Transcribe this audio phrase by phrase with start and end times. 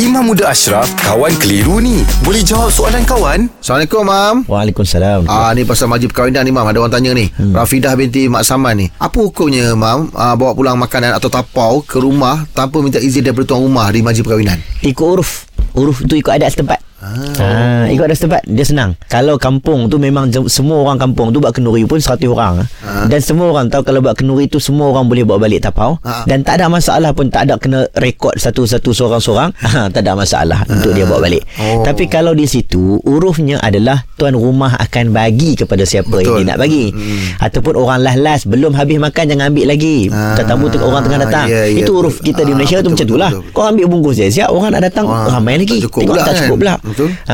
[0.00, 2.00] Imam Muda Ashraf, kawan keliru ni.
[2.24, 3.44] Boleh jawab soalan kawan?
[3.60, 4.36] Assalamualaikum, Mam.
[4.48, 5.28] Waalaikumsalam.
[5.28, 6.64] Ah ni pasal majlis perkahwinan ni, Mam.
[6.64, 7.28] Ada orang tanya ni.
[7.36, 7.52] Hmm.
[7.52, 8.86] Rafidah binti Mak Saman ni.
[8.96, 13.52] Apa hukumnya, Mam, ah, bawa pulang makanan atau tapau ke rumah tanpa minta izin daripada
[13.52, 14.56] tuan rumah di majlis perkahwinan?
[14.80, 15.44] Ikut uruf.
[15.76, 16.80] Uruf tu ikut adat setempat.
[17.04, 17.36] Ah.
[17.92, 18.90] Ikut adat setempat dia senang.
[19.06, 22.64] Kalau kampung tu memang jem- semua orang kampung tu buat kenduri pun 100 orang.
[22.80, 23.04] Ah.
[23.04, 26.24] Dan semua orang tahu kalau buat kenduri tu semua orang boleh bawa balik tapau Ah.
[26.24, 29.52] dan tak ada masalah pun tak ada kena rekod satu-satu seorang-seorang.
[29.56, 31.44] Ha, tak ada masalah untuk dia bawa balik.
[31.56, 31.82] Oh.
[31.82, 36.22] Tapi kalau di situ urufnya adalah tuan rumah akan bagi kepada siapa Betul.
[36.22, 36.84] yang dia nak bagi.
[37.38, 40.08] Ataupun orang last-last belum habis makan jangan ambil lagi.
[40.08, 41.46] Tetamu tengah orang tengah datang.
[41.46, 43.30] Ya, ya, Itu uruf kita di Ah, Malaysia betul, tu macam betul, itulah.
[43.32, 43.52] betul.
[43.52, 45.76] Kau ambil bungkus je siap orang nak datang Ah, ramai lagi.
[45.76, 46.40] tak cukup Tengok pula tak kan?
[46.40, 46.74] cukup pula.
[46.82, 47.08] Betul.
[47.22, 47.32] Ha,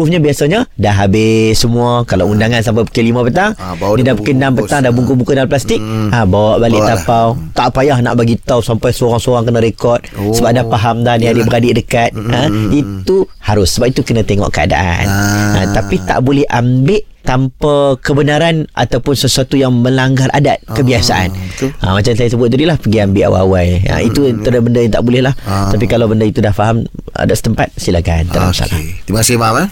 [0.00, 3.52] urufnya biasanya dah habis semua kalau undangan sampai pukul 5 petang.
[3.54, 4.56] Ah, ni dia dah pukul 6 bungkus.
[4.64, 5.80] petang dah bungkus-bungkus dalam plastik.
[6.08, 6.96] Ha, bawa balik Bawa lah.
[6.96, 7.26] tapau.
[7.52, 10.32] Tak payah nak bagi tahu sampai seorang-seorang kena rekod Oh.
[10.32, 12.16] sebab dah faham dah ni adik-beradik dekat.
[12.16, 15.04] Ha, itu harus sebab itu kena tengok keadaan.
[15.04, 15.52] Ah.
[15.54, 21.28] Ha, tapi tak boleh ambil tanpa kebenaran ataupun sesuatu yang melanggar adat kebiasaan.
[21.28, 21.68] Ah, betul.
[21.76, 23.68] Ha, macam saya sebut tadi lah pergi ambil awal-awal.
[23.86, 25.34] Ha, itu antara benda yang tak boleh lah.
[25.44, 25.68] Ah.
[25.68, 26.80] Tapi kalau benda itu dah faham
[27.20, 28.24] ada setempat silakan.
[28.32, 28.64] Tak.
[28.64, 29.04] Okey.
[29.04, 29.56] Terima kasih, Mam.
[29.60, 29.68] Eh?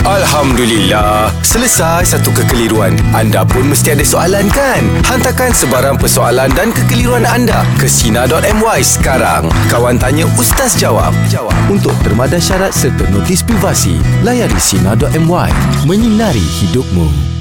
[0.00, 2.96] Alhamdulillah, selesai satu kekeliruan.
[3.12, 4.80] Anda pun mesti ada soalan kan?
[5.04, 9.52] Hantarkan sebarang persoalan dan kekeliruan anda ke Sina.my sekarang.
[9.68, 11.12] Kawan tanya, Ustaz jawab.
[11.28, 11.52] Jawab.
[11.68, 15.52] Untuk termadah syarat serta notis privasi, layari Sina.my.
[15.84, 17.39] Menyinari hidupmu.